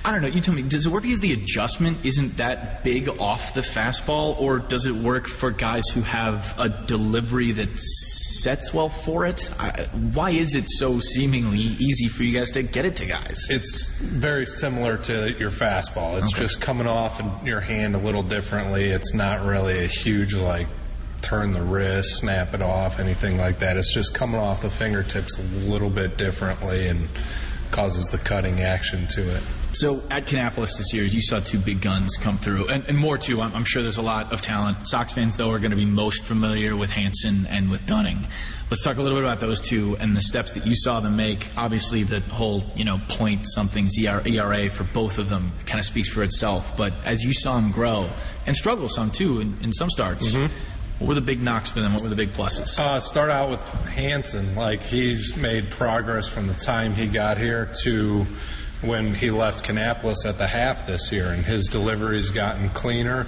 [0.05, 3.09] I don't know, you tell me, does it work because the adjustment isn't that big
[3.09, 8.71] off the fastball or does it work for guys who have a delivery that sets
[8.71, 9.49] well for it?
[9.59, 13.47] I, why is it so seemingly easy for you guys to get it to guys?
[13.49, 16.19] It's very similar to your fastball.
[16.19, 16.43] It's okay.
[16.43, 18.85] just coming off in your hand a little differently.
[18.85, 20.67] It's not really a huge like
[21.23, 23.77] turn the wrist, snap it off, anything like that.
[23.77, 27.09] It's just coming off the fingertips a little bit differently and
[27.71, 29.43] causes the cutting action to it.
[29.73, 33.17] So at Kannapolis this year, you saw two big guns come through, and, and more
[33.19, 33.39] too.
[33.39, 34.87] I'm, I'm, sure there's a lot of talent.
[34.87, 38.27] Sox fans, though, are going to be most familiar with Hansen and with Dunning.
[38.71, 41.15] Let's talk a little bit about those two and the steps that you saw them
[41.15, 41.47] make.
[41.55, 46.09] Obviously, the whole you know point something ERA for both of them kind of speaks
[46.09, 46.75] for itself.
[46.75, 48.09] But as you saw them grow
[48.47, 50.27] and struggle some too in, in some starts.
[50.27, 50.53] Mm-hmm.
[50.99, 51.93] What were the big knocks for them?
[51.93, 52.77] What were the big pluses?
[52.77, 54.55] Uh, start out with Hansen.
[54.55, 58.25] Like he's made progress from the time he got here to
[58.81, 63.27] when he left Kannapolis at the half this year, and his delivery's gotten cleaner.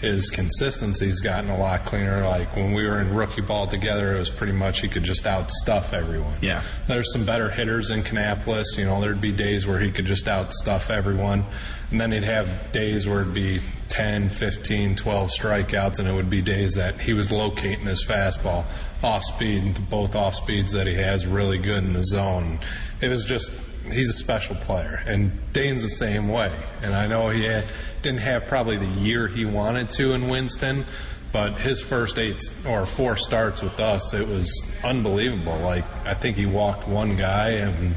[0.00, 2.26] His consistency's gotten a lot cleaner.
[2.26, 5.24] Like when we were in rookie ball together, it was pretty much he could just
[5.24, 6.34] outstuff everyone.
[6.40, 6.62] Yeah.
[6.88, 8.78] There's some better hitters in Kannapolis.
[8.78, 11.44] You know, there'd be days where he could just outstuff everyone.
[11.90, 16.30] And then he'd have days where it'd be 10, 15, 12 strikeouts, and it would
[16.30, 18.64] be days that he was locating his fastball
[19.02, 22.60] off speed, both off speeds that he has really good in the zone.
[23.00, 23.52] It was just
[23.92, 26.52] he's a special player, and Dane's the same way.
[26.82, 27.66] And I know he had,
[28.02, 30.84] didn't have probably the year he wanted to in Winston,
[31.32, 35.58] but his first eight or four starts with us, it was unbelievable.
[35.58, 37.94] Like I think he walked one guy and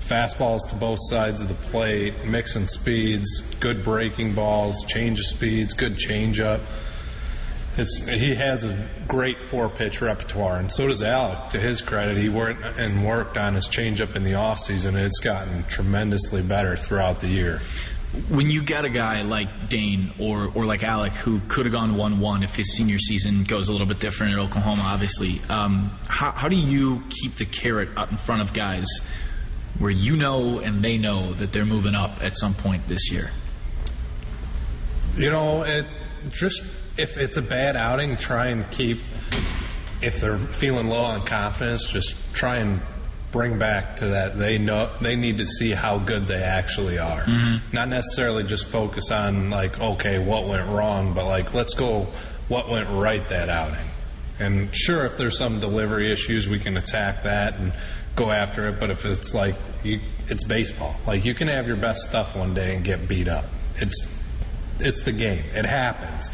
[0.00, 5.72] fastballs to both sides of the plate, mixing speeds, good breaking balls, change of speeds,
[5.72, 6.60] good changeup
[7.76, 11.50] his, he has a great four pitch repertoire, and so does Alec.
[11.50, 14.96] To his credit, he worked and worked on his changeup in the off season.
[14.96, 17.60] It's gotten tremendously better throughout the year.
[18.28, 21.96] When you get a guy like Dane or or like Alec who could have gone
[21.96, 25.90] one one if his senior season goes a little bit different at Oklahoma, obviously, um,
[26.06, 28.86] how how do you keep the carrot up in front of guys
[29.80, 33.32] where you know and they know that they're moving up at some point this year?
[35.16, 35.86] You know, it
[36.30, 36.62] just
[36.96, 39.00] if it's a bad outing, try and keep.
[40.02, 42.82] If they're feeling low on confidence, just try and
[43.34, 47.22] bring back to that they know they need to see how good they actually are.
[47.22, 47.74] Mm-hmm.
[47.74, 52.06] Not necessarily just focus on like okay what went wrong, but like let's go
[52.48, 53.86] what went right that outing.
[54.38, 57.72] And sure, if there's some delivery issues, we can attack that and
[58.14, 58.78] go after it.
[58.78, 62.54] But if it's like you, it's baseball, like you can have your best stuff one
[62.54, 63.46] day and get beat up.
[63.76, 64.06] It's
[64.78, 65.44] it's the game.
[65.54, 66.30] It happens.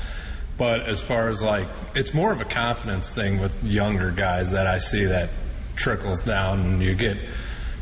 [0.61, 4.66] But as far as like, it's more of a confidence thing with younger guys that
[4.66, 5.30] I see that
[5.74, 7.16] trickles down and you get,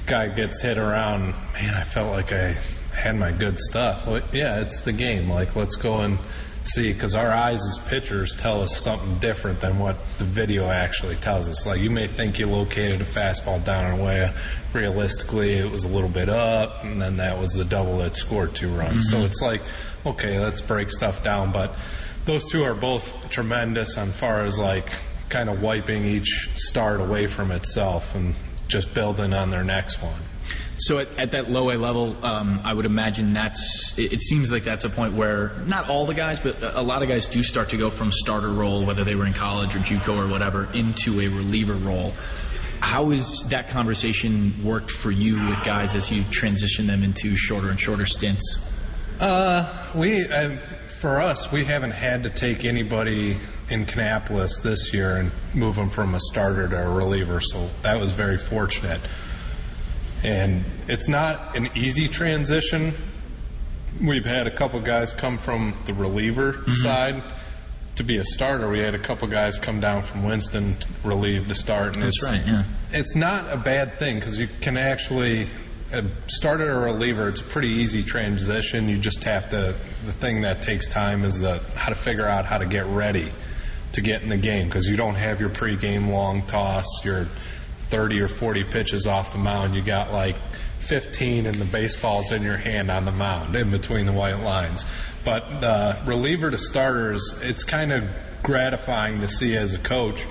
[0.06, 2.56] guy gets hit around, man, I felt like I
[2.94, 4.06] had my good stuff.
[4.06, 5.28] Well, yeah, it's the game.
[5.28, 6.20] Like, let's go and
[6.62, 11.16] see, because our eyes as pitchers tell us something different than what the video actually
[11.16, 11.66] tells us.
[11.66, 14.32] Like, you may think you located a fastball down and away.
[14.72, 18.54] Realistically, it was a little bit up, and then that was the double that scored
[18.54, 19.10] two runs.
[19.10, 19.20] Mm-hmm.
[19.20, 19.62] So it's like,
[20.06, 21.50] okay, let's break stuff down.
[21.50, 21.76] But
[22.28, 24.90] those two are both tremendous on far as like
[25.30, 28.34] kind of wiping each start away from itself and
[28.68, 30.20] just building on their next one.
[30.76, 33.98] So at, at that low A level, um, I would imagine that's.
[33.98, 37.02] It, it, seems like that's a point where not all the guys, but a lot
[37.02, 39.78] of guys do start to go from starter role, whether they were in college or
[39.78, 42.12] JUCO or whatever, into a reliever role.
[42.80, 47.70] How has that conversation worked for you with guys as you transition them into shorter
[47.70, 48.60] and shorter stints?
[49.20, 50.30] Uh, we.
[50.30, 50.58] I,
[51.00, 53.36] for us, we haven't had to take anybody
[53.70, 58.00] in Kannapolis this year and move them from a starter to a reliever, so that
[58.00, 59.00] was very fortunate.
[60.24, 62.94] And it's not an easy transition.
[64.00, 66.72] We've had a couple guys come from the reliever mm-hmm.
[66.72, 67.22] side
[67.96, 68.68] to be a starter.
[68.68, 72.22] We had a couple guys come down from Winston to relieve to start, and That's
[72.22, 72.64] it's right, yeah.
[72.90, 75.48] it's not a bad thing because you can actually
[75.92, 78.88] a starter or a reliever, it's a pretty easy transition.
[78.88, 79.74] You just have to.
[80.04, 83.32] The thing that takes time is the how to figure out how to get ready
[83.92, 87.26] to get in the game because you don't have your pregame long toss, your
[87.88, 89.74] 30 or 40 pitches off the mound.
[89.74, 90.36] You got like
[90.80, 94.84] 15 and the baseball's in your hand on the mound in between the white lines.
[95.24, 98.04] But uh, reliever to starters, it's kind of
[98.42, 100.24] gratifying to see as a coach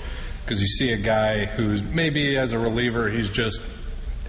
[0.45, 3.62] because you see a guy who's maybe as a reliever he's just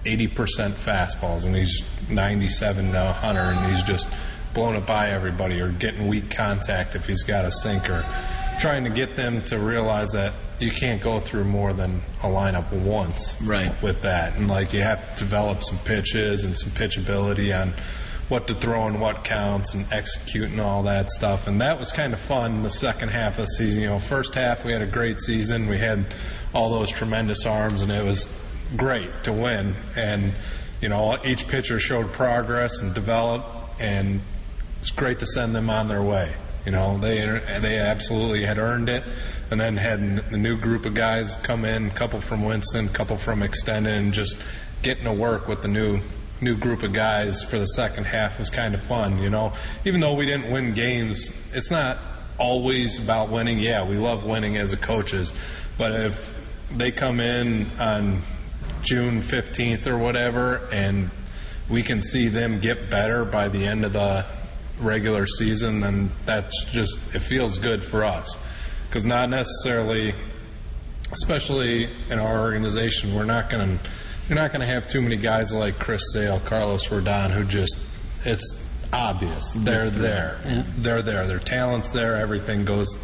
[0.03, 4.07] 80% fastballs and he's 97 to 100 and he's just
[4.53, 8.03] blowing it by everybody or getting weak contact if he's got a sinker.
[8.59, 12.71] Trying to get them to realize that you can't go through more than a lineup
[12.73, 13.81] once right.
[13.81, 14.35] with that.
[14.35, 17.73] And like you have to develop some pitches and some pitchability on
[18.27, 21.47] what to throw and what counts and execute and all that stuff.
[21.47, 23.81] And that was kind of fun the second half of the season.
[23.81, 25.67] You know, first half we had a great season.
[25.67, 26.05] We had
[26.53, 28.27] all those tremendous arms and it was
[28.75, 29.75] great to win.
[29.95, 30.33] And,
[30.81, 34.21] you know, each pitcher showed progress and developed, and
[34.81, 36.33] it's great to send them on their way.
[36.65, 37.21] You know, they
[37.61, 39.03] they absolutely had earned it,
[39.49, 42.91] and then had the new group of guys come in, a couple from Winston, a
[42.91, 44.37] couple from Extended, and just
[44.81, 46.01] getting to work with the new
[46.41, 49.21] new group of guys for the second half was kind of fun.
[49.21, 49.53] You know,
[49.85, 51.97] even though we didn't win games, it's not
[52.37, 53.59] always about winning.
[53.59, 55.33] Yeah, we love winning as a coaches,
[55.77, 56.33] but if
[56.71, 58.21] they come in on
[58.81, 61.11] June 15th or whatever, and
[61.69, 64.25] we can see them get better by the end of the
[64.79, 68.37] regular season, then that's just it feels good for us.
[68.87, 70.15] Because not necessarily,
[71.11, 73.89] especially in our organization, we're not going to
[74.27, 77.75] you're not going to have too many guys like Chris Sale, Carlos Rodon, who just
[78.25, 78.55] it's
[78.93, 79.51] obvious.
[79.53, 80.63] They're there, Yeah.
[80.69, 82.95] they're there, their talent's there, everything goes.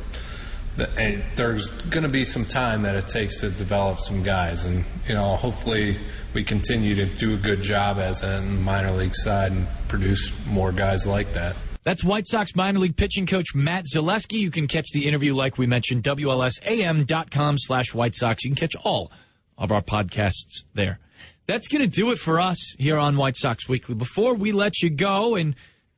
[0.77, 4.83] And there's going to be some time that it takes to develop some guys, and
[5.07, 5.97] you know, hopefully
[6.33, 10.73] we continue to do a good job as a minor league side and produce more
[10.73, 11.55] guys like that.
[11.85, 14.39] That's White Sox minor league pitching coach Matt Zaleski.
[14.39, 18.43] You can catch the interview, like we mentioned, WLSAM.com slash White Sox.
[18.43, 19.11] You can catch all
[19.57, 20.99] of our podcasts there.
[21.47, 23.93] That's going to do it for us here on White Sox Weekly.
[23.93, 25.55] Before we let you go and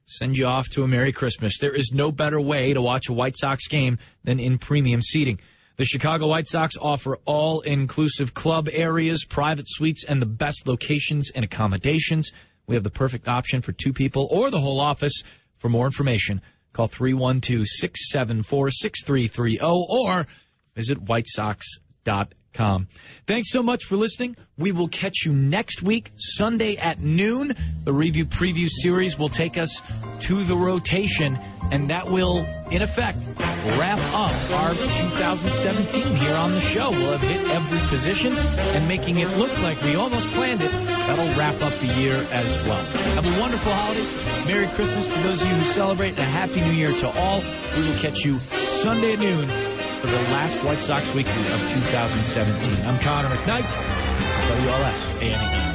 [0.07, 3.13] send you off to a Merry Christmas, there is no better way to watch a
[3.13, 5.39] White Sox game than in premium seating.
[5.75, 11.29] The Chicago White Sox offer all inclusive club areas, private suites, and the best locations
[11.29, 12.31] and accommodations.
[12.65, 15.21] We have the perfect option for two people or the whole office.
[15.57, 16.41] For more information,
[16.73, 20.25] call 312-674-6330 or
[20.75, 21.86] visit whitesox.com.
[23.27, 24.35] Thanks so much for listening.
[24.57, 27.55] We will catch you next week, Sunday at noon.
[27.83, 29.79] The review preview series will take us
[30.21, 31.37] to the rotation,
[31.71, 32.39] and that will,
[32.71, 33.17] in effect,
[33.77, 36.89] wrap up our 2017 here on the show.
[36.89, 40.71] We'll have hit every position and making it look like we almost planned it.
[40.71, 42.83] That'll wrap up the year as well.
[43.15, 44.47] Have a wonderful holidays.
[44.47, 47.43] Merry Christmas to those of you who celebrate, and a Happy New Year to all.
[47.75, 52.85] We will catch you Sunday at noon for the last White Sox Weekly of 2017.
[52.85, 53.63] I'm Connor McKnight,
[54.47, 55.66] WLS AM.